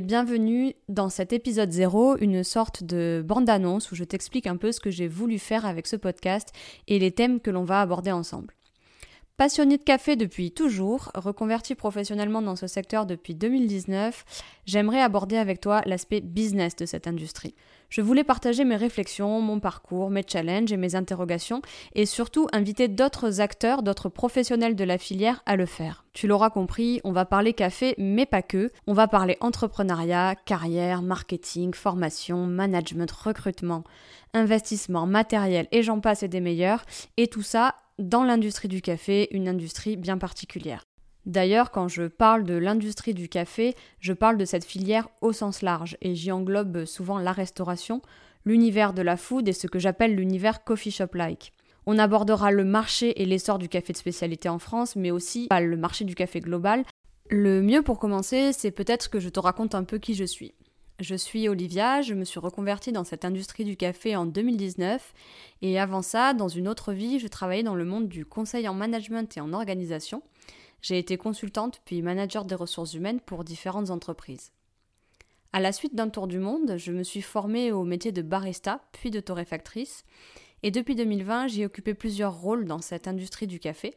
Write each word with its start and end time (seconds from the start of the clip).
Bienvenue 0.00 0.74
dans 0.88 1.08
cet 1.08 1.32
épisode 1.32 1.70
0, 1.70 2.18
une 2.18 2.44
sorte 2.44 2.84
de 2.84 3.24
bande-annonce 3.26 3.90
où 3.90 3.94
je 3.94 4.04
t'explique 4.04 4.46
un 4.46 4.56
peu 4.56 4.72
ce 4.72 4.80
que 4.80 4.90
j'ai 4.90 5.08
voulu 5.08 5.38
faire 5.38 5.66
avec 5.66 5.86
ce 5.86 5.96
podcast 5.96 6.52
et 6.86 6.98
les 6.98 7.10
thèmes 7.10 7.40
que 7.40 7.50
l'on 7.50 7.64
va 7.64 7.80
aborder 7.80 8.12
ensemble. 8.12 8.57
Passionné 9.38 9.78
de 9.78 9.84
café 9.84 10.16
depuis 10.16 10.50
toujours, 10.50 11.12
reconverti 11.14 11.76
professionnellement 11.76 12.42
dans 12.42 12.56
ce 12.56 12.66
secteur 12.66 13.06
depuis 13.06 13.36
2019, 13.36 14.24
j'aimerais 14.66 15.00
aborder 15.00 15.36
avec 15.36 15.60
toi 15.60 15.80
l'aspect 15.86 16.20
business 16.20 16.74
de 16.74 16.86
cette 16.86 17.06
industrie. 17.06 17.54
Je 17.88 18.00
voulais 18.00 18.24
partager 18.24 18.64
mes 18.64 18.74
réflexions, 18.74 19.40
mon 19.40 19.60
parcours, 19.60 20.10
mes 20.10 20.24
challenges 20.26 20.72
et 20.72 20.76
mes 20.76 20.96
interrogations, 20.96 21.62
et 21.94 22.04
surtout 22.04 22.48
inviter 22.52 22.88
d'autres 22.88 23.40
acteurs, 23.40 23.84
d'autres 23.84 24.08
professionnels 24.08 24.74
de 24.74 24.82
la 24.82 24.98
filière 24.98 25.40
à 25.46 25.54
le 25.54 25.66
faire. 25.66 26.04
Tu 26.14 26.26
l'auras 26.26 26.50
compris, 26.50 27.00
on 27.04 27.12
va 27.12 27.24
parler 27.24 27.52
café, 27.52 27.94
mais 27.96 28.26
pas 28.26 28.42
que. 28.42 28.72
On 28.88 28.92
va 28.92 29.06
parler 29.06 29.36
entrepreneuriat, 29.38 30.34
carrière, 30.46 31.00
marketing, 31.00 31.74
formation, 31.74 32.44
management, 32.48 33.12
recrutement, 33.12 33.84
investissement, 34.34 35.06
matériel, 35.06 35.68
et 35.70 35.84
j'en 35.84 36.00
passe 36.00 36.24
et 36.24 36.28
des 36.28 36.40
meilleurs, 36.40 36.84
et 37.16 37.28
tout 37.28 37.42
ça 37.42 37.76
dans 37.98 38.24
l'industrie 38.24 38.68
du 38.68 38.80
café, 38.80 39.28
une 39.32 39.48
industrie 39.48 39.96
bien 39.96 40.18
particulière. 40.18 40.84
D'ailleurs, 41.26 41.70
quand 41.70 41.88
je 41.88 42.04
parle 42.04 42.44
de 42.44 42.54
l'industrie 42.54 43.12
du 43.12 43.28
café, 43.28 43.74
je 44.00 44.12
parle 44.12 44.38
de 44.38 44.44
cette 44.44 44.64
filière 44.64 45.08
au 45.20 45.32
sens 45.32 45.62
large, 45.62 45.98
et 46.00 46.14
j'y 46.14 46.32
englobe 46.32 46.84
souvent 46.84 47.18
la 47.18 47.32
restauration, 47.32 48.00
l'univers 48.44 48.94
de 48.94 49.02
la 49.02 49.16
food 49.16 49.48
et 49.48 49.52
ce 49.52 49.66
que 49.66 49.78
j'appelle 49.78 50.14
l'univers 50.14 50.64
coffee 50.64 50.90
shop-like. 50.90 51.52
On 51.86 51.98
abordera 51.98 52.50
le 52.50 52.64
marché 52.64 53.20
et 53.20 53.26
l'essor 53.26 53.58
du 53.58 53.68
café 53.68 53.92
de 53.92 53.98
spécialité 53.98 54.48
en 54.48 54.58
France, 54.58 54.96
mais 54.96 55.10
aussi 55.10 55.48
le 55.50 55.76
marché 55.76 56.04
du 56.04 56.14
café 56.14 56.40
global. 56.40 56.84
Le 57.30 57.60
mieux 57.62 57.82
pour 57.82 57.98
commencer, 57.98 58.52
c'est 58.52 58.70
peut-être 58.70 59.10
que 59.10 59.20
je 59.20 59.28
te 59.28 59.40
raconte 59.40 59.74
un 59.74 59.84
peu 59.84 59.98
qui 59.98 60.14
je 60.14 60.24
suis. 60.24 60.54
Je 60.98 61.14
suis 61.14 61.48
Olivia, 61.48 62.02
je 62.02 62.12
me 62.12 62.24
suis 62.24 62.40
reconvertie 62.40 62.90
dans 62.90 63.04
cette 63.04 63.24
industrie 63.24 63.64
du 63.64 63.76
café 63.76 64.16
en 64.16 64.26
2019 64.26 65.14
et 65.62 65.78
avant 65.78 66.02
ça, 66.02 66.34
dans 66.34 66.48
une 66.48 66.66
autre 66.66 66.92
vie, 66.92 67.20
je 67.20 67.28
travaillais 67.28 67.62
dans 67.62 67.76
le 67.76 67.84
monde 67.84 68.08
du 68.08 68.26
conseil 68.26 68.66
en 68.66 68.74
management 68.74 69.36
et 69.36 69.40
en 69.40 69.52
organisation. 69.52 70.24
J'ai 70.82 70.98
été 70.98 71.16
consultante 71.16 71.80
puis 71.84 72.02
manager 72.02 72.44
des 72.44 72.56
ressources 72.56 72.94
humaines 72.94 73.20
pour 73.20 73.44
différentes 73.44 73.90
entreprises. 73.90 74.50
À 75.52 75.60
la 75.60 75.70
suite 75.70 75.94
d'un 75.94 76.08
tour 76.08 76.26
du 76.26 76.40
monde, 76.40 76.74
je 76.76 76.90
me 76.90 77.04
suis 77.04 77.22
formée 77.22 77.70
au 77.70 77.84
métier 77.84 78.10
de 78.10 78.22
barista 78.22 78.80
puis 78.90 79.12
de 79.12 79.20
torréfactrice 79.20 80.04
et 80.62 80.70
depuis 80.70 80.96
2020, 80.96 81.48
j'ai 81.48 81.64
occupé 81.64 81.94
plusieurs 81.94 82.34
rôles 82.34 82.64
dans 82.64 82.80
cette 82.80 83.06
industrie 83.06 83.46
du 83.46 83.60
café, 83.60 83.94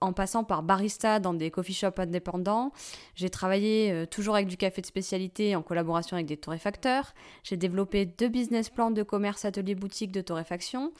en 0.00 0.12
passant 0.12 0.44
par 0.44 0.62
barista 0.62 1.20
dans 1.20 1.32
des 1.32 1.50
coffee 1.50 1.72
shops 1.72 1.98
indépendants. 1.98 2.72
J'ai 3.14 3.30
travaillé 3.30 3.90
euh, 3.90 4.06
toujours 4.06 4.34
avec 4.34 4.48
du 4.48 4.56
café 4.56 4.82
de 4.82 4.86
spécialité 4.86 5.56
en 5.56 5.62
collaboration 5.62 6.16
avec 6.16 6.26
des 6.26 6.36
torréfacteurs. 6.36 7.14
J'ai 7.44 7.56
développé 7.56 8.04
deux 8.04 8.28
business 8.28 8.68
plans 8.68 8.90
de 8.90 9.02
commerce 9.02 9.44
atelier 9.44 9.74
boutique 9.74 10.12
de 10.12 10.20
torréfaction. 10.20 10.92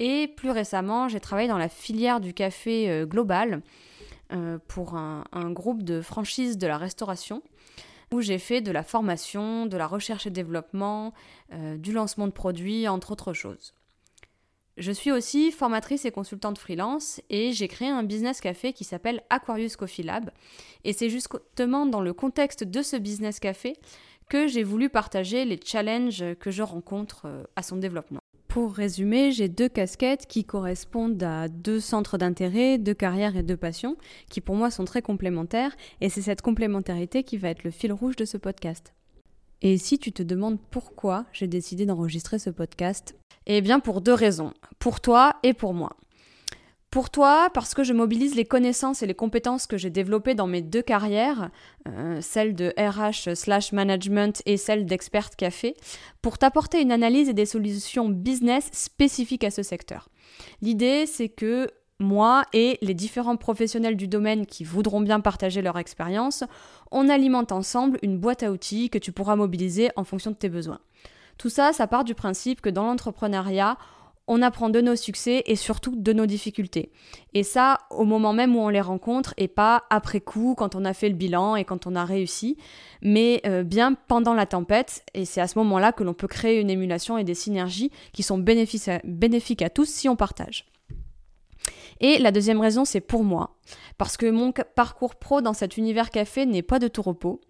Et 0.00 0.28
plus 0.36 0.50
récemment, 0.50 1.08
j'ai 1.08 1.20
travaillé 1.20 1.48
dans 1.48 1.58
la 1.58 1.68
filière 1.68 2.20
du 2.20 2.34
café 2.34 2.90
euh, 2.90 3.06
global 3.06 3.62
euh, 4.32 4.58
pour 4.68 4.96
un, 4.96 5.24
groupe 5.50 5.82
de 5.82 6.02
franchise 6.02 6.58
de 6.58 6.66
la 6.66 6.76
restauration 6.76 7.42
où 8.12 8.20
j'ai 8.22 8.38
fait 8.38 8.60
de 8.60 8.72
la 8.72 8.82
formation, 8.82 9.66
de 9.66 9.76
la 9.76 9.86
recherche 9.86 10.26
et 10.26 10.30
développement, 10.30 11.12
du 11.76 11.92
lancement 11.92 12.26
de 12.26 12.32
produits, 12.32 12.88
entre 12.88 13.12
autres 13.12 13.34
choses. 13.34 13.74
Je 14.78 14.92
suis 14.92 15.10
aussi 15.10 15.50
formatrice 15.50 16.04
et 16.04 16.12
consultante 16.12 16.56
freelance 16.56 17.20
et 17.30 17.52
j'ai 17.52 17.66
créé 17.66 17.88
un 17.88 18.04
business 18.04 18.40
café 18.40 18.72
qui 18.72 18.84
s'appelle 18.84 19.24
Aquarius 19.28 19.74
Coffee 19.74 20.04
Lab. 20.04 20.30
Et 20.84 20.92
c'est 20.92 21.08
justement 21.08 21.84
dans 21.84 22.00
le 22.00 22.12
contexte 22.12 22.62
de 22.62 22.82
ce 22.82 22.96
business 22.96 23.40
café 23.40 23.74
que 24.30 24.46
j'ai 24.46 24.62
voulu 24.62 24.88
partager 24.88 25.44
les 25.44 25.58
challenges 25.62 26.24
que 26.38 26.52
je 26.52 26.62
rencontre 26.62 27.22
euh, 27.24 27.42
à 27.56 27.64
son 27.64 27.76
développement. 27.76 28.20
Pour 28.46 28.72
résumer, 28.72 29.32
j'ai 29.32 29.48
deux 29.48 29.68
casquettes 29.68 30.26
qui 30.26 30.44
correspondent 30.44 31.22
à 31.24 31.48
deux 31.48 31.80
centres 31.80 32.16
d'intérêt, 32.16 32.78
de 32.78 32.92
carrière 32.92 33.36
et 33.36 33.42
de 33.42 33.54
passion, 33.56 33.96
qui 34.30 34.40
pour 34.40 34.54
moi 34.54 34.70
sont 34.70 34.84
très 34.84 35.02
complémentaires, 35.02 35.76
et 36.00 36.08
c'est 36.08 36.22
cette 36.22 36.40
complémentarité 36.40 37.24
qui 37.24 37.36
va 37.36 37.50
être 37.50 37.64
le 37.64 37.70
fil 37.70 37.92
rouge 37.92 38.16
de 38.16 38.24
ce 38.24 38.36
podcast. 38.36 38.94
Et 39.60 39.76
si 39.76 39.98
tu 39.98 40.12
te 40.12 40.22
demandes 40.22 40.58
pourquoi 40.70 41.26
j'ai 41.32 41.48
décidé 41.48 41.84
d'enregistrer 41.84 42.38
ce 42.38 42.50
podcast, 42.50 43.16
eh 43.56 43.60
bien 43.60 43.80
pour 43.80 44.00
deux 44.00 44.14
raisons, 44.14 44.52
pour 44.78 45.00
toi 45.00 45.36
et 45.42 45.54
pour 45.54 45.74
moi. 45.74 45.96
Pour 46.90 47.10
toi, 47.10 47.50
parce 47.52 47.74
que 47.74 47.84
je 47.84 47.92
mobilise 47.92 48.34
les 48.34 48.46
connaissances 48.46 49.02
et 49.02 49.06
les 49.06 49.14
compétences 49.14 49.66
que 49.66 49.76
j'ai 49.76 49.90
développées 49.90 50.34
dans 50.34 50.46
mes 50.46 50.62
deux 50.62 50.80
carrières, 50.80 51.50
euh, 51.86 52.18
celle 52.22 52.54
de 52.54 52.72
RH 52.78 53.34
slash 53.34 53.72
management 53.72 54.42
et 54.46 54.56
celle 54.56 54.86
d'expert 54.86 55.36
café, 55.36 55.76
pour 56.22 56.38
t'apporter 56.38 56.80
une 56.80 56.90
analyse 56.90 57.28
et 57.28 57.34
des 57.34 57.44
solutions 57.44 58.08
business 58.08 58.70
spécifiques 58.72 59.44
à 59.44 59.50
ce 59.50 59.62
secteur. 59.62 60.08
L'idée, 60.62 61.04
c'est 61.04 61.28
que 61.28 61.68
moi 62.00 62.44
et 62.54 62.78
les 62.80 62.94
différents 62.94 63.36
professionnels 63.36 63.96
du 63.96 64.08
domaine 64.08 64.46
qui 64.46 64.64
voudront 64.64 65.02
bien 65.02 65.20
partager 65.20 65.60
leur 65.60 65.78
expérience, 65.78 66.44
on 66.90 67.10
alimente 67.10 67.52
ensemble 67.52 67.98
une 68.02 68.18
boîte 68.18 68.42
à 68.42 68.50
outils 68.50 68.88
que 68.88 68.98
tu 68.98 69.12
pourras 69.12 69.36
mobiliser 69.36 69.90
en 69.96 70.04
fonction 70.04 70.30
de 70.30 70.36
tes 70.36 70.48
besoins. 70.48 70.80
Tout 71.38 71.48
ça, 71.48 71.72
ça 71.72 71.86
part 71.86 72.04
du 72.04 72.14
principe 72.14 72.60
que 72.60 72.68
dans 72.68 72.84
l'entrepreneuriat, 72.84 73.78
on 74.28 74.42
apprend 74.42 74.68
de 74.68 74.80
nos 74.80 74.94
succès 74.94 75.42
et 75.46 75.56
surtout 75.56 75.96
de 75.96 76.12
nos 76.12 76.26
difficultés. 76.26 76.92
Et 77.32 77.42
ça, 77.42 77.78
au 77.90 78.04
moment 78.04 78.34
même 78.34 78.54
où 78.54 78.60
on 78.60 78.68
les 78.68 78.80
rencontre 78.80 79.32
et 79.38 79.48
pas 79.48 79.84
après 79.88 80.20
coup, 80.20 80.54
quand 80.54 80.74
on 80.74 80.84
a 80.84 80.92
fait 80.92 81.08
le 81.08 81.14
bilan 81.14 81.56
et 81.56 81.64
quand 81.64 81.86
on 81.86 81.96
a 81.96 82.04
réussi, 82.04 82.58
mais 83.00 83.40
euh, 83.46 83.62
bien 83.62 83.94
pendant 83.94 84.34
la 84.34 84.44
tempête. 84.44 85.02
Et 85.14 85.24
c'est 85.24 85.40
à 85.40 85.48
ce 85.48 85.58
moment-là 85.58 85.92
que 85.92 86.04
l'on 86.04 86.12
peut 86.12 86.28
créer 86.28 86.60
une 86.60 86.68
émulation 86.68 87.16
et 87.16 87.24
des 87.24 87.34
synergies 87.34 87.90
qui 88.12 88.22
sont 88.22 88.38
bénéfiques 88.38 89.62
à 89.62 89.70
tous 89.70 89.88
si 89.88 90.10
on 90.10 90.16
partage. 90.16 90.66
Et 92.00 92.18
la 92.18 92.30
deuxième 92.30 92.60
raison, 92.60 92.84
c'est 92.84 93.00
pour 93.00 93.24
moi. 93.24 93.56
Parce 93.96 94.16
que 94.16 94.30
mon 94.30 94.52
parcours 94.52 95.16
pro 95.16 95.40
dans 95.40 95.54
cet 95.54 95.76
univers 95.76 96.10
café 96.10 96.46
n'est 96.46 96.62
pas 96.62 96.78
de 96.78 96.88
tout 96.88 97.02
repos. 97.02 97.40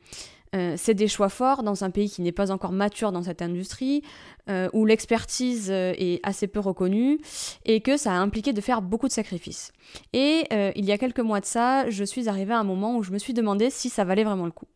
Euh, 0.55 0.75
c'est 0.77 0.95
des 0.95 1.09
choix 1.09 1.29
forts 1.29 1.63
dans 1.63 1.85
un 1.85 1.91
pays 1.91 2.09
qui 2.09 2.23
n'est 2.23 2.33
pas 2.33 2.51
encore 2.51 2.73
mature 2.73 3.13
dans 3.13 3.23
cette 3.23 3.43
industrie, 3.43 4.03
euh, 4.49 4.69
où 4.73 4.87
l'expertise 4.87 5.71
euh, 5.71 5.93
est 5.99 6.21
assez 6.23 6.47
peu 6.47 6.61
reconnue 6.61 7.19
et 7.65 7.81
que 7.81 7.97
ça 7.97 8.13
a 8.13 8.17
impliqué 8.17 8.53
de 8.53 8.61
faire 8.61 8.83
beaucoup 8.83 9.09
de 9.09 9.13
sacrifices. 9.13 9.73
Et 10.13 10.45
il 10.77 10.85
y 10.85 10.93
a 10.93 10.99
quelques 10.99 11.21
mois 11.21 11.41
de 11.41 11.45
ça, 11.45 11.89
je 11.91 12.05
suis 12.05 12.29
arrivée 12.29 12.55
à 12.55 12.59
un 12.59 12.65
moment 12.65 12.97
où 12.97 13.03
je 13.03 13.13
me 13.13 13.19
suis 13.19 13.35
demandé 13.35 13.71
si 13.71 13.89
ça 13.89 14.05
valait 14.05 14.25
vraiment 14.25 14.47
le 14.47 14.51
coup. 14.51 14.67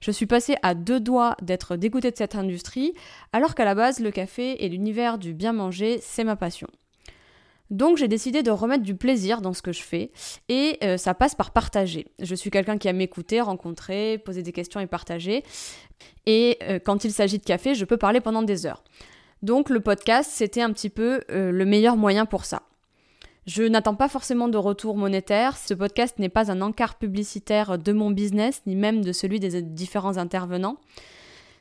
Je 0.00 0.10
suis 0.10 0.26
passée 0.26 0.56
à 0.62 0.74
deux 0.74 1.00
doigts 1.00 1.36
d'être 1.42 1.76
dégoûtée 1.76 2.10
de 2.10 2.16
cette 2.16 2.34
industrie, 2.34 2.94
alors 3.32 3.54
qu'à 3.54 3.64
la 3.64 3.74
base, 3.74 4.00
le 4.00 4.10
café 4.10 4.64
et 4.64 4.68
l'univers 4.68 5.18
du 5.18 5.34
bien 5.34 5.52
manger, 5.52 5.98
c'est 6.02 6.24
ma 6.24 6.36
passion. 6.36 6.68
Donc 7.70 7.96
j'ai 7.96 8.08
décidé 8.08 8.42
de 8.42 8.50
remettre 8.50 8.82
du 8.82 8.96
plaisir 8.96 9.40
dans 9.40 9.52
ce 9.52 9.62
que 9.62 9.72
je 9.72 9.82
fais 9.82 10.10
et 10.48 10.78
euh, 10.82 10.96
ça 10.96 11.14
passe 11.14 11.34
par 11.34 11.52
partager. 11.52 12.08
Je 12.18 12.34
suis 12.34 12.50
quelqu'un 12.50 12.78
qui 12.78 12.88
aime 12.88 13.00
écouter, 13.00 13.40
rencontrer, 13.40 14.18
poser 14.18 14.42
des 14.42 14.52
questions 14.52 14.80
et 14.80 14.86
partager. 14.86 15.44
Et 16.26 16.58
euh, 16.62 16.80
quand 16.84 17.04
il 17.04 17.12
s'agit 17.12 17.38
de 17.38 17.44
café, 17.44 17.74
je 17.74 17.84
peux 17.84 17.96
parler 17.96 18.20
pendant 18.20 18.42
des 18.42 18.66
heures. 18.66 18.82
Donc 19.42 19.70
le 19.70 19.80
podcast, 19.80 20.30
c'était 20.32 20.62
un 20.62 20.72
petit 20.72 20.90
peu 20.90 21.22
euh, 21.30 21.52
le 21.52 21.64
meilleur 21.64 21.96
moyen 21.96 22.26
pour 22.26 22.44
ça. 22.44 22.62
Je 23.46 23.62
n'attends 23.62 23.94
pas 23.94 24.08
forcément 24.08 24.48
de 24.48 24.58
retour 24.58 24.96
monétaire. 24.96 25.56
Ce 25.56 25.72
podcast 25.72 26.18
n'est 26.18 26.28
pas 26.28 26.50
un 26.50 26.60
encart 26.60 26.96
publicitaire 26.96 27.78
de 27.78 27.92
mon 27.92 28.10
business, 28.10 28.62
ni 28.66 28.76
même 28.76 29.02
de 29.02 29.12
celui 29.12 29.40
des 29.40 29.62
différents 29.62 30.18
intervenants. 30.18 30.76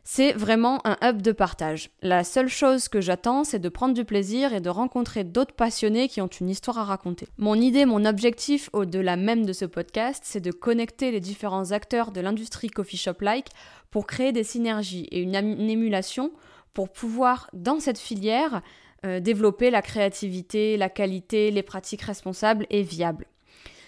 C'est 0.04 0.32
vraiment 0.34 0.82
un 0.86 0.98
hub 1.04 1.22
de 1.22 1.32
partage. 1.32 1.92
La 2.02 2.24
seule 2.24 2.48
chose 2.48 2.88
que 2.88 3.02
j'attends, 3.02 3.44
c'est 3.44 3.60
de 3.60 3.70
prendre 3.70 3.94
du 3.94 4.06
plaisir 4.06 4.54
et 4.54 4.62
de 4.62 4.70
rencontrer 4.70 5.24
d'autres 5.24 5.54
passionnés 5.54 6.08
qui 6.08 6.22
ont 6.22 6.28
une 6.28 6.50
histoire 6.50 6.80
à 6.80 6.84
raconter. 6.84 7.28
Mon 7.38 7.56
idée, 7.56 7.86
mon 7.86 8.06
objectif 8.06 8.70
au-delà 8.74 9.18
même 9.18 9.46
de 9.46 9.54
ce 9.54 9.66
podcast, 9.66 10.24
c'est 10.26 10.40
de 10.40 10.52
connecter 10.52 11.12
les 11.12 11.20
différents 11.20 11.72
acteurs 11.72 12.12
de 12.12 12.22
l'industrie 12.22 12.70
coffee 12.70 12.98
shop-like 12.98 13.50
pour 13.92 14.08
créer 14.08 14.32
des 14.32 14.44
synergies 14.44 15.08
et 15.12 15.22
une, 15.22 15.36
émulation 15.36 16.32
pour 16.74 16.90
pouvoir, 16.92 17.50
dans 17.54 17.80
cette 17.80 18.00
filière, 18.00 18.62
euh, 19.06 19.20
développer 19.20 19.70
la 19.70 19.82
créativité, 19.82 20.78
la 20.78 20.90
qualité, 20.90 21.52
les 21.52 21.64
pratiques 21.64 22.02
responsables 22.02 22.66
et 22.70 22.82
viables. 22.82 23.26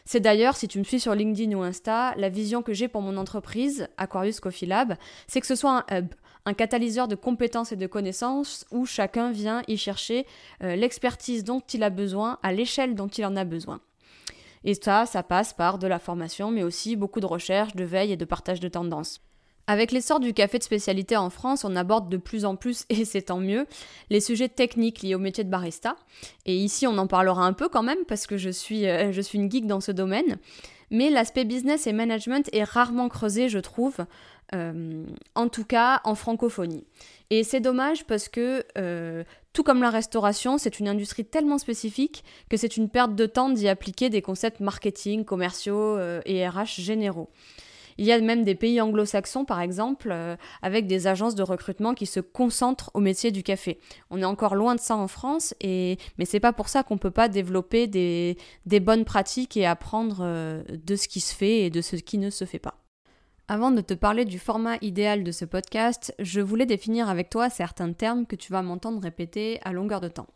C'est 0.05 0.19
d'ailleurs, 0.19 0.55
si 0.55 0.67
tu 0.67 0.79
me 0.79 0.83
suis 0.83 0.99
sur 0.99 1.15
LinkedIn 1.15 1.55
ou 1.55 1.61
Insta, 1.61 2.13
la 2.17 2.29
vision 2.29 2.61
que 2.61 2.73
j'ai 2.73 2.87
pour 2.87 3.01
mon 3.01 3.17
entreprise, 3.17 3.87
Aquarius 3.97 4.39
Coffee 4.39 4.65
Lab, 4.65 4.95
c'est 5.27 5.41
que 5.41 5.47
ce 5.47 5.55
soit 5.55 5.85
un 5.89 5.97
hub, 5.97 6.07
un 6.45 6.53
catalyseur 6.53 7.07
de 7.07 7.15
compétences 7.15 7.71
et 7.71 7.75
de 7.75 7.87
connaissances 7.87 8.65
où 8.71 8.85
chacun 8.85 9.31
vient 9.31 9.61
y 9.67 9.77
chercher 9.77 10.25
euh, 10.63 10.75
l'expertise 10.75 11.43
dont 11.43 11.61
il 11.73 11.83
a 11.83 11.89
besoin 11.89 12.39
à 12.41 12.51
l'échelle 12.51 12.95
dont 12.95 13.07
il 13.07 13.25
en 13.25 13.35
a 13.35 13.43
besoin. 13.43 13.79
Et 14.63 14.75
ça, 14.75 15.05
ça 15.05 15.23
passe 15.23 15.53
par 15.53 15.77
de 15.79 15.87
la 15.87 15.99
formation, 15.99 16.51
mais 16.51 16.63
aussi 16.63 16.95
beaucoup 16.95 17.19
de 17.19 17.25
recherche, 17.25 17.75
de 17.75 17.83
veille 17.83 18.11
et 18.11 18.17
de 18.17 18.25
partage 18.25 18.59
de 18.59 18.67
tendances. 18.67 19.21
Avec 19.67 19.91
l'essor 19.91 20.19
du 20.19 20.33
café 20.33 20.57
de 20.57 20.63
spécialité 20.63 21.15
en 21.15 21.29
France, 21.29 21.63
on 21.63 21.75
aborde 21.75 22.09
de 22.09 22.17
plus 22.17 22.45
en 22.45 22.55
plus, 22.55 22.85
et 22.89 23.05
c'est 23.05 23.23
tant 23.23 23.39
mieux, 23.39 23.65
les 24.09 24.19
sujets 24.19 24.49
techniques 24.49 25.01
liés 25.01 25.15
au 25.15 25.19
métier 25.19 25.43
de 25.43 25.49
barista. 25.49 25.95
Et 26.45 26.55
ici, 26.55 26.87
on 26.87 26.97
en 26.97 27.07
parlera 27.07 27.45
un 27.45 27.53
peu 27.53 27.69
quand 27.69 27.83
même, 27.83 28.03
parce 28.07 28.27
que 28.27 28.37
je 28.37 28.49
suis, 28.49 28.87
euh, 28.87 29.11
une 29.33 29.51
geek 29.51 29.67
dans 29.67 29.81
ce 29.81 29.91
domaine. 29.91 30.37
Mais 30.89 31.09
l'aspect 31.09 31.45
business 31.45 31.87
et 31.87 31.93
management 31.93 32.49
est 32.51 32.65
rarement 32.65 33.07
creusé, 33.07 33.47
je 33.47 33.59
trouve, 33.59 33.97
euh, 34.53 35.05
en 35.35 35.47
tout 35.47 35.63
cas 35.63 36.01
en 36.03 36.15
francophonie. 36.15 36.85
Et 37.29 37.45
c'est 37.45 37.61
dommage 37.61 38.03
parce 38.05 38.27
que, 38.27 38.65
euh, 38.77 39.23
tout 39.53 39.63
comme 39.63 39.81
la 39.81 39.89
restauration, 39.89 40.57
c'est 40.57 40.79
une 40.79 40.89
industrie 40.89 41.23
tellement 41.23 41.57
spécifique 41.57 42.25
que 42.49 42.57
c'est 42.57 42.75
une 42.75 42.89
perte 42.89 43.15
de 43.15 43.25
temps 43.25 43.49
d'y 43.49 43.69
appliquer 43.69 44.09
des 44.09 44.21
concepts 44.21 44.59
marketing, 44.59 45.23
commerciaux 45.23 45.97
et 46.25 46.45
RH 46.45 46.81
généraux. 46.81 47.29
Il 48.01 48.07
y 48.07 48.11
a 48.11 48.19
même 48.19 48.43
des 48.43 48.55
pays 48.55 48.81
anglo-saxons, 48.81 49.45
par 49.45 49.61
exemple, 49.61 50.09
euh, 50.11 50.35
avec 50.63 50.87
des 50.87 51.05
agences 51.05 51.35
de 51.35 51.43
recrutement 51.43 51.93
qui 51.93 52.07
se 52.07 52.19
concentrent 52.19 52.89
au 52.95 52.99
métier 52.99 53.29
du 53.29 53.43
café. 53.43 53.79
On 54.09 54.19
est 54.19 54.25
encore 54.25 54.55
loin 54.55 54.73
de 54.73 54.79
ça 54.79 54.95
en 54.95 55.07
France, 55.07 55.53
et... 55.61 55.99
mais 56.17 56.25
c'est 56.25 56.39
pas 56.39 56.51
pour 56.51 56.67
ça 56.67 56.81
qu'on 56.81 56.97
peut 56.97 57.11
pas 57.11 57.27
développer 57.27 57.85
des, 57.85 58.37
bonnes 58.79 59.05
pratiques 59.05 59.55
et 59.55 59.67
apprendre 59.67 60.21
euh, 60.21 60.63
de 60.67 60.95
ce 60.95 61.07
qui 61.07 61.19
se 61.19 61.35
fait 61.35 61.59
et 61.59 61.69
de 61.69 61.81
ce 61.81 61.95
qui 61.95 62.17
ne 62.17 62.31
se 62.31 62.43
fait 62.43 62.57
pas. 62.57 62.79
Avant 63.47 63.69
de 63.69 63.81
te 63.81 63.93
parler 63.93 64.25
du 64.25 64.39
format 64.39 64.77
idéal 64.81 65.23
de 65.23 65.31
ce 65.31 65.45
podcast, 65.45 66.15
je 66.17 66.41
voulais 66.41 66.65
définir 66.65 67.07
avec 67.07 67.29
toi 67.29 67.51
certains 67.51 67.93
termes 67.93 68.25
que 68.25 68.35
tu 68.35 68.51
vas 68.51 68.63
m'entendre 68.63 68.99
répéter 68.99 69.59
à 69.63 69.73
longueur 69.73 70.01
de 70.01 70.07
temps. 70.07 70.27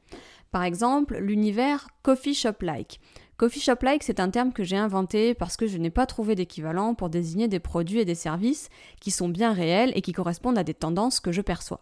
Par 0.52 0.64
exemple, 0.64 1.18
l'univers 1.18 1.88
coffee 2.04 2.36
shop 2.36 2.62
like. 2.62 3.00
Coffee 3.38 3.60
shop 3.60 3.76
like, 3.82 4.04
c'est 4.04 4.22
un 4.22 4.30
terme 4.30 4.54
que 4.54 4.64
j'ai 4.64 4.78
inventé 4.78 5.34
parce 5.34 5.58
que 5.58 5.68
je 5.68 5.78
n'ai 5.78 5.90
pas 5.90 6.06
trouvé 6.06 6.36
d'équivalent 6.36 6.96
pour 6.96 7.10
désigner 7.10 7.50
des 7.50 7.60
produits 7.60 8.00
et 8.00 8.06
des 8.06 8.16
services 8.16 8.70
qui 9.02 9.12
sont 9.12 9.28
bien 9.28 9.52
réels 9.52 9.92
et 9.94 10.02
qui 10.02 10.14
correspondent 10.14 10.58
à 10.58 10.64
des 10.64 10.74
tendances 10.74 11.20
que 11.20 11.34
je 11.34 11.42
perçois. 11.42 11.82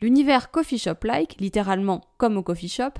L'univers 0.00 0.50
coffee 0.50 0.78
shop 0.78 1.04
like, 1.04 1.36
littéralement 1.38 2.00
comme 2.18 2.36
au 2.36 2.42
coffee 2.42 2.66
shop, 2.66 2.94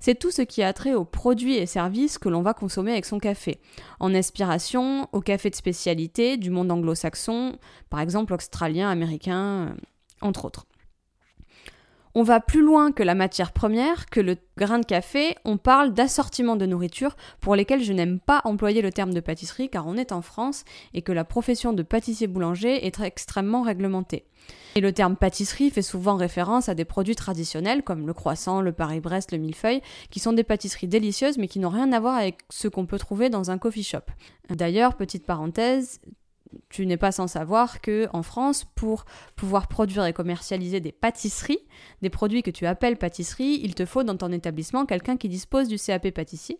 c'est 0.00 0.18
tout 0.18 0.30
ce 0.30 0.40
qui 0.40 0.62
a 0.62 0.72
trait 0.72 0.94
aux 0.94 1.04
produits 1.04 1.56
et 1.56 1.66
services 1.66 2.16
que 2.16 2.30
l'on 2.30 2.40
va 2.40 2.54
consommer 2.54 2.92
avec 2.92 3.04
son 3.04 3.18
café, 3.18 3.60
en 4.00 4.14
inspiration 4.14 5.06
au 5.12 5.20
café 5.20 5.50
de 5.50 5.54
spécialité 5.54 6.38
du 6.38 6.48
monde 6.48 6.72
anglo-saxon, 6.72 7.58
par 7.90 8.00
exemple 8.00 8.32
australien, 8.32 8.88
américain, 8.88 9.66
euh, 9.68 9.74
entre 10.22 10.46
autres. 10.46 10.66
On 12.18 12.22
va 12.22 12.40
plus 12.40 12.62
loin 12.62 12.92
que 12.92 13.02
la 13.02 13.14
matière 13.14 13.52
première, 13.52 14.06
que 14.06 14.20
le 14.20 14.38
grain 14.56 14.78
de 14.78 14.86
café, 14.86 15.36
on 15.44 15.58
parle 15.58 15.92
d'assortiment 15.92 16.56
de 16.56 16.64
nourriture 16.64 17.14
pour 17.42 17.54
lesquels 17.54 17.82
je 17.82 17.92
n'aime 17.92 18.20
pas 18.20 18.40
employer 18.44 18.80
le 18.80 18.90
terme 18.90 19.12
de 19.12 19.20
pâtisserie 19.20 19.68
car 19.68 19.86
on 19.86 19.98
est 19.98 20.12
en 20.12 20.22
France 20.22 20.64
et 20.94 21.02
que 21.02 21.12
la 21.12 21.24
profession 21.24 21.74
de 21.74 21.82
pâtissier-boulanger 21.82 22.86
est 22.86 23.00
extrêmement 23.00 23.60
réglementée. 23.60 24.24
Et 24.76 24.80
le 24.80 24.94
terme 24.94 25.14
pâtisserie 25.14 25.68
fait 25.68 25.82
souvent 25.82 26.16
référence 26.16 26.70
à 26.70 26.74
des 26.74 26.86
produits 26.86 27.16
traditionnels 27.16 27.82
comme 27.82 28.06
le 28.06 28.14
croissant, 28.14 28.62
le 28.62 28.72
Paris-Brest, 28.72 29.32
le 29.32 29.38
millefeuille, 29.38 29.82
qui 30.08 30.18
sont 30.18 30.32
des 30.32 30.42
pâtisseries 30.42 30.88
délicieuses 30.88 31.36
mais 31.36 31.48
qui 31.48 31.58
n'ont 31.58 31.68
rien 31.68 31.92
à 31.92 32.00
voir 32.00 32.16
avec 32.16 32.38
ce 32.48 32.66
qu'on 32.66 32.86
peut 32.86 32.98
trouver 32.98 33.28
dans 33.28 33.50
un 33.50 33.58
coffee 33.58 33.82
shop. 33.82 34.06
D'ailleurs, 34.48 34.94
petite 34.94 35.26
parenthèse, 35.26 36.00
tu 36.68 36.86
n'es 36.86 36.96
pas 36.96 37.12
sans 37.12 37.26
savoir 37.26 37.80
que 37.80 38.08
en 38.12 38.22
France, 38.22 38.64
pour 38.74 39.04
pouvoir 39.36 39.68
produire 39.68 40.04
et 40.06 40.12
commercialiser 40.12 40.80
des 40.80 40.92
pâtisseries, 40.92 41.60
des 42.02 42.10
produits 42.10 42.42
que 42.42 42.50
tu 42.50 42.66
appelles 42.66 42.96
pâtisseries, 42.96 43.60
il 43.62 43.74
te 43.74 43.84
faut 43.84 44.02
dans 44.02 44.16
ton 44.16 44.32
établissement 44.32 44.86
quelqu'un 44.86 45.16
qui 45.16 45.28
dispose 45.28 45.68
du 45.68 45.78
CAP 45.78 46.10
pâtissier. 46.10 46.58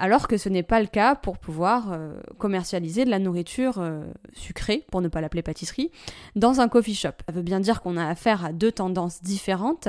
Alors 0.00 0.28
que 0.28 0.38
ce 0.38 0.48
n'est 0.48 0.62
pas 0.62 0.80
le 0.80 0.86
cas 0.86 1.14
pour 1.14 1.36
pouvoir 1.36 1.92
euh, 1.92 2.18
commercialiser 2.38 3.04
de 3.04 3.10
la 3.10 3.18
nourriture 3.18 3.74
euh, 3.80 4.02
sucrée, 4.32 4.86
pour 4.90 5.02
ne 5.02 5.08
pas 5.08 5.20
l'appeler 5.20 5.42
pâtisserie, 5.42 5.90
dans 6.36 6.62
un 6.62 6.68
coffee 6.68 6.94
shop. 6.94 7.10
Ça 7.26 7.34
veut 7.34 7.42
bien 7.42 7.60
dire 7.60 7.82
qu'on 7.82 7.98
a 7.98 8.06
affaire 8.08 8.46
à 8.46 8.52
deux 8.54 8.72
tendances 8.72 9.22
différentes 9.22 9.88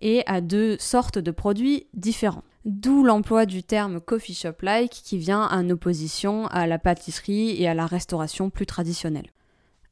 et 0.00 0.24
à 0.26 0.40
deux 0.40 0.76
sortes 0.80 1.20
de 1.20 1.30
produits 1.30 1.86
différents. 1.94 2.42
D'où 2.64 3.04
l'emploi 3.04 3.46
du 3.46 3.62
terme 3.62 4.00
coffee 4.00 4.34
shop-like 4.34 4.90
qui 4.90 5.16
vient 5.16 5.48
en 5.48 5.70
opposition 5.70 6.48
à 6.48 6.66
la 6.66 6.80
pâtisserie 6.80 7.62
et 7.62 7.68
à 7.68 7.74
la 7.74 7.86
restauration 7.86 8.50
plus 8.50 8.66
traditionnelle. 8.66 9.30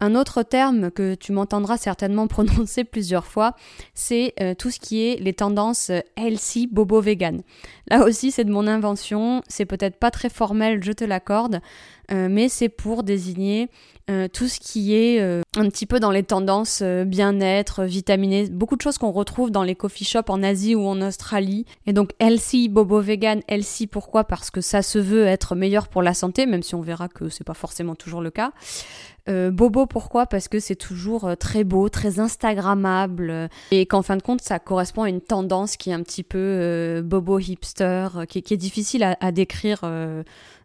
Un 0.00 0.14
autre 0.14 0.43
terme 0.43 0.91
que 0.91 1.14
tu 1.14 1.32
m'entendras 1.32 1.76
certainement 1.76 2.26
prononcer 2.29 2.85
plusieurs 2.85 3.26
fois, 3.26 3.55
c'est 3.94 4.35
euh, 4.41 4.55
tout 4.55 4.70
ce 4.70 4.81
qui 4.81 5.02
est 5.02 5.20
les 5.20 5.35
tendances 5.35 5.91
euh, 5.91 6.00
healthy 6.17 6.67
bobo 6.67 7.00
vegan. 7.00 7.43
Là 7.88 8.05
aussi, 8.05 8.31
c'est 8.31 8.44
de 8.44 8.50
mon 8.50 8.67
invention, 8.67 9.43
c'est 9.49 9.67
peut-être 9.67 9.99
pas 9.99 10.11
très 10.11 10.31
formel, 10.31 10.82
je 10.82 10.93
te 10.93 11.05
l'accorde, 11.05 11.61
euh, 12.12 12.28
mais 12.30 12.48
c'est 12.48 12.68
pour 12.68 13.02
désigner 13.02 13.68
tout 14.32 14.48
ce 14.48 14.58
qui 14.58 14.96
est 14.96 15.20
un 15.20 15.68
petit 15.68 15.86
peu 15.86 16.00
dans 16.00 16.10
les 16.10 16.24
tendances 16.24 16.82
bien-être, 16.82 17.84
vitaminé, 17.84 18.48
beaucoup 18.50 18.74
de 18.74 18.82
choses 18.82 18.98
qu'on 18.98 19.12
retrouve 19.12 19.52
dans 19.52 19.62
les 19.62 19.76
coffee 19.76 20.04
shops 20.04 20.30
en 20.30 20.42
Asie 20.42 20.74
ou 20.74 20.84
en 20.84 21.00
Australie. 21.00 21.64
Et 21.86 21.92
donc 21.92 22.10
healthy, 22.18 22.68
bobo 22.68 23.00
vegan, 23.00 23.40
healthy 23.46 23.86
pourquoi? 23.86 24.24
Parce 24.24 24.50
que 24.50 24.60
ça 24.60 24.82
se 24.82 24.98
veut 24.98 25.26
être 25.26 25.54
meilleur 25.54 25.86
pour 25.86 26.02
la 26.02 26.12
santé, 26.12 26.46
même 26.46 26.64
si 26.64 26.74
on 26.74 26.80
verra 26.80 27.06
que 27.06 27.28
c'est 27.28 27.44
pas 27.44 27.54
forcément 27.54 27.94
toujours 27.94 28.20
le 28.20 28.32
cas. 28.32 28.50
Euh, 29.28 29.50
bobo 29.50 29.86
pourquoi? 29.86 30.26
Parce 30.26 30.48
que 30.48 30.58
c'est 30.58 30.76
toujours 30.76 31.24
euh, 31.24 31.34
très 31.34 31.64
beau, 31.64 31.88
très 31.88 32.18
instagrammable 32.18 33.30
euh, 33.30 33.48
et 33.70 33.86
qu'en 33.86 34.02
fin 34.02 34.16
de 34.16 34.22
compte 34.22 34.40
ça 34.40 34.58
correspond 34.58 35.02
à 35.02 35.08
une 35.08 35.20
tendance 35.20 35.76
qui 35.76 35.90
est 35.90 35.92
un 35.92 36.02
petit 36.02 36.22
peu 36.22 37.00
bobo 37.04 37.38
hipster, 37.38 38.08
qui, 38.28 38.38
est 38.38 38.56
difficile 38.56 39.16
à 39.20 39.32
décrire 39.32 39.82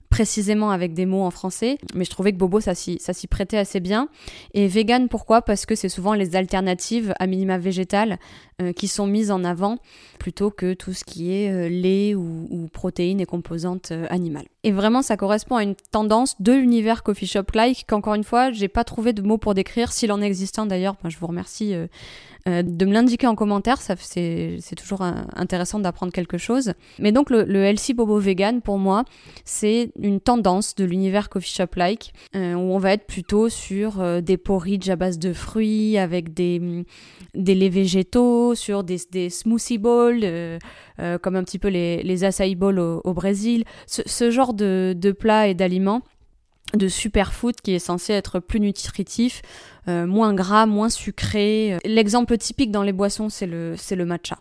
précisément 0.10 0.72
avec 0.72 0.94
des 0.94 1.06
mots 1.06 1.24
en 1.24 1.32
français, 1.32 1.78
mais 1.94 2.06
je 2.06 2.10
trouvais 2.10 2.32
que 2.32 2.38
Bobo, 2.38 2.60
ça 2.60 2.74
s'y, 2.76 3.00
prêtait 3.30 3.58
assez 3.58 3.80
bien. 3.80 4.08
Et 4.54 4.68
vegan, 4.68 5.10
pourquoi? 5.10 5.42
Parce 5.42 5.66
que 5.66 5.76
c'est 5.76 5.90
souvent 5.90 6.14
les 6.14 6.36
alternatives 6.36 7.14
à 7.20 7.28
minima 7.28 7.58
végétales 7.58 8.18
euh, 8.62 8.72
qui 8.72 8.88
sont 8.88 9.08
mises 9.08 9.32
en 9.32 9.44
avant 9.44 9.78
plutôt 10.20 10.52
que 10.52 10.74
tout 10.74 10.94
ce 10.94 11.04
qui 11.04 11.34
est 11.34 11.52
euh, 11.52 11.68
lait 11.68 12.16
ou, 12.16 12.70
protéines 12.72 13.20
et 13.20 13.26
composantes 13.26 13.92
euh, 13.92 14.06
animales. 14.10 14.46
Et 14.64 14.72
vraiment, 14.72 15.02
ça 15.02 15.18
correspond 15.18 15.58
à 15.58 15.64
une 15.64 15.76
tendance 15.92 16.42
de 16.42 16.54
l'univers 16.54 17.04
coffee 17.04 17.28
shop-like 17.28 17.86
qu'encore 17.88 18.16
une 18.16 18.24
fois, 18.24 18.52
j'ai 18.52 18.68
pas 18.68 18.84
trouvé 18.84 19.14
de 19.14 19.22
mots 19.22 19.38
pour 19.38 19.54
décrire, 19.54 19.92
s'il 19.92 20.12
en 20.12 20.22
existe 20.22 20.60
un 20.60 20.66
d'ailleurs, 20.66 20.96
je 21.06 21.18
vous 21.18 21.28
remercie 21.28 21.76
euh, 22.48 22.62
de 22.62 22.86
me 22.86 22.94
l'indiquer 22.94 23.26
en 23.26 23.34
commentaire, 23.34 23.82
c'est 23.82 24.60
toujours 24.78 25.02
intéressant 25.36 25.80
d'apprendre 25.80 26.12
quelque 26.12 26.38
chose. 26.38 26.74
Mais 27.00 27.12
donc 27.12 27.32
le, 27.32 27.44
le 27.44 27.94
Bobo 27.96 28.20
Vegan, 28.20 28.62
pour 28.62 28.78
moi, 28.78 29.04
c'est 29.46 29.92
une 30.00 30.20
tendance 30.20 30.76
de 30.76 30.86
l'univers 30.86 31.30
coffee 31.30 31.56
shop-like, 31.56 32.14
euh, 32.36 32.54
où 32.54 32.74
on 32.74 32.78
va 32.78 32.94
être 32.94 33.08
plutôt 33.08 33.50
sur 33.50 34.00
euh, 34.00 34.22
des 34.22 34.38
porridge 34.38 34.90
à 34.90 34.96
base 34.96 35.18
de 35.18 35.34
fruits, 35.34 35.98
avec 35.98 36.36
des, 36.36 36.86
des 37.34 37.56
laits 37.56 37.74
végétaux, 37.74 38.54
sur 38.54 38.84
des, 38.84 39.00
des 39.12 39.32
smoothie 39.32 39.80
bowls, 39.80 40.60
comme 41.22 41.36
un 41.36 41.44
petit 41.44 41.60
peu 41.60 41.70
les, 41.70 42.04
les 42.04 42.24
acai 42.24 42.54
bowls 42.54 42.80
au, 42.80 43.14
Brésil. 43.14 43.64
Ce, 43.88 44.30
genre 44.30 44.54
de, 44.54 44.94
de 44.96 45.12
plats 45.12 45.48
et 45.48 45.54
d'aliments 45.54 46.02
de 46.76 46.88
superfood 46.88 47.56
qui 47.62 47.74
est 47.74 47.80
censé 47.80 48.14
être 48.14 48.40
plus 48.40 48.60
nutritif, 48.60 49.42
euh, 49.88 50.06
moins 50.06 50.34
gras, 50.34 50.66
moins 50.66 50.90
sucré. 50.90 51.78
L'exemple 51.86 52.38
typique 52.38 52.72
dans 52.72 52.84
les 52.84 52.94
boissons, 52.94 53.30
c'est 53.30 53.48
le, 53.48 53.76
le 53.92 54.06
matcha 54.06 54.38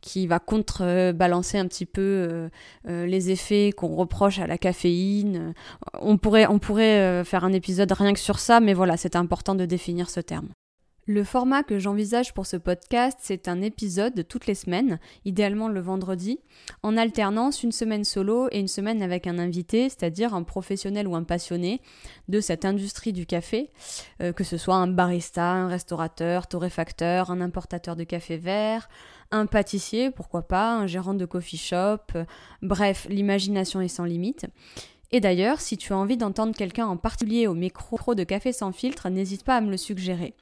qui 0.00 0.28
va 0.28 0.38
contrebalancer 0.38 1.58
un 1.58 1.66
petit 1.66 1.86
peu 1.86 2.00
euh, 2.00 2.48
euh, 2.88 3.06
les 3.06 3.30
effets 3.30 3.72
qu'on 3.76 3.96
reproche 3.96 4.38
à 4.38 4.46
la 4.46 4.56
caféine. 4.56 5.54
On 6.00 6.18
pourrait, 6.18 6.46
on 6.46 6.60
pourrait 6.60 7.24
faire 7.24 7.44
un 7.44 7.52
épisode 7.52 7.90
rien 7.90 8.12
que 8.12 8.20
sur 8.20 8.38
ça, 8.38 8.60
mais 8.60 8.74
voilà, 8.74 8.96
c'est 8.96 9.16
important 9.16 9.56
de 9.56 9.64
définir 9.64 10.08
ce 10.08 10.20
terme. 10.20 10.48
Le 11.10 11.24
format 11.24 11.62
que 11.62 11.78
j'envisage 11.78 12.34
pour 12.34 12.44
ce 12.44 12.58
podcast, 12.58 13.16
c'est 13.22 13.48
un 13.48 13.62
épisode 13.62 14.28
toutes 14.28 14.46
les 14.46 14.54
semaines, 14.54 15.00
idéalement 15.24 15.68
le 15.68 15.80
vendredi, 15.80 16.38
en 16.82 16.98
alternance 16.98 17.62
une 17.62 17.72
semaine 17.72 18.04
solo 18.04 18.48
et 18.52 18.60
une 18.60 18.68
semaine 18.68 19.00
avec 19.00 19.26
un 19.26 19.38
invité, 19.38 19.88
c'est-à-dire 19.88 20.34
un 20.34 20.42
professionnel 20.42 21.08
ou 21.08 21.16
un 21.16 21.22
passionné 21.22 21.80
de 22.28 22.42
cette 22.42 22.66
industrie 22.66 23.14
du 23.14 23.24
café, 23.24 23.70
euh, 24.20 24.34
que 24.34 24.44
ce 24.44 24.58
soit 24.58 24.74
un 24.74 24.86
barista, 24.86 25.50
un 25.50 25.68
restaurateur, 25.68 26.46
torréfacteur, 26.46 27.30
un 27.30 27.40
importateur 27.40 27.96
de 27.96 28.04
café 28.04 28.36
vert, 28.36 28.90
un 29.30 29.46
pâtissier, 29.46 30.10
pourquoi 30.10 30.42
pas, 30.42 30.74
un 30.74 30.86
gérant 30.86 31.14
de 31.14 31.24
coffee 31.24 31.56
shop, 31.56 32.18
bref, 32.60 33.06
l'imagination 33.08 33.80
est 33.80 33.88
sans 33.88 34.04
limite. 34.04 34.44
Et 35.10 35.20
d'ailleurs, 35.20 35.62
si 35.62 35.78
tu 35.78 35.94
as 35.94 35.96
envie 35.96 36.18
d'entendre 36.18 36.54
quelqu'un 36.54 36.86
en 36.86 36.98
particulier 36.98 37.46
au 37.46 37.54
micro 37.54 38.14
de 38.14 38.24
café 38.24 38.52
sans 38.52 38.72
filtre, 38.72 39.08
n'hésite 39.08 39.42
pas 39.42 39.56
à 39.56 39.62
me 39.62 39.70
le 39.70 39.78
suggérer. 39.78 40.34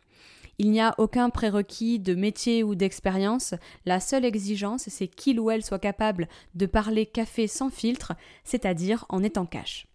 Il 0.59 0.71
n'y 0.71 0.81
a 0.81 0.95
aucun 0.99 1.31
prérequis 1.31 1.99
de 1.99 2.15
métier 2.15 2.63
ou 2.63 2.75
d'expérience. 2.75 3.55
La 3.85 4.01
seule 4.01 4.25
exigence, 4.25 4.89
c'est 4.89 5.09
qu'il 5.09 5.39
ou 5.39 5.51
elle 5.51 5.65
soit 5.65 5.79
capable 5.79 6.29
de 6.55 6.67
parler 6.67 7.07
café 7.07 7.47
sans 7.47 7.71
filtre, 7.71 8.15
c'est-à-dire 8.45 9.05
en 9.09 9.23
étant 9.23 9.47
cash. 9.47 9.87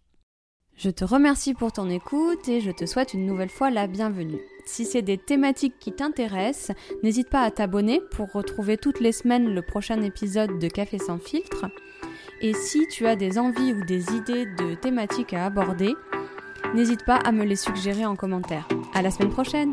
Je 0.75 0.89
te 0.89 1.03
remercie 1.03 1.53
pour 1.53 1.72
ton 1.72 1.89
écoute 1.89 2.48
et 2.48 2.60
je 2.60 2.72
te 2.72 2.86
souhaite 2.86 3.13
une 3.13 3.25
nouvelle 3.25 3.50
fois 3.50 3.70
la 3.70 3.88
bienvenue. 3.88 4.41
Si 4.65 4.86
c'est 4.86 5.01
des 5.01 5.18
thématiques 5.18 5.77
qui 5.80 5.91
t'intéressent, 5.91 6.75
n'hésite 7.03 7.30
pas 7.30 7.41
à 7.41 7.51
t'abonner 7.51 8.01
pour 8.12 8.32
retrouver 8.32 8.77
toutes 8.77 9.00
les 9.00 9.12
semaines 9.12 9.53
le 9.53 9.62
prochain 9.62 10.01
épisode 10.01 10.60
de 10.60 10.68
Café 10.68 10.98
sans 10.98 11.20
filtre. 11.20 11.65
Et 12.41 12.53
si 12.53 12.88
tu 12.88 13.06
as 13.06 13.15
des 13.15 13.38
envies 13.38 13.74
ou 13.74 13.86
des 13.86 14.12
idées 14.15 14.46
de 14.46 14.74
thématiques 14.75 15.34
à 15.34 15.46
aborder, 15.46 15.94
n'hésite 16.74 17.06
pas 17.06 17.18
à 17.18 17.32
me 17.32 17.46
les 17.46 17.56
suggérer 17.56 18.06
en 18.06 18.15
commentaire. 18.15 18.68
À 18.94 19.01
la 19.01 19.12
semaine 19.12 19.32
prochaine! 19.32 19.72